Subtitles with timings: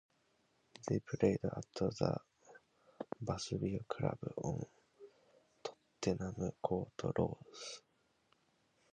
[0.87, 2.17] They played at the
[3.21, 4.63] Vesuvio club on
[5.63, 6.89] Tottenham Court
[7.19, 7.37] Road.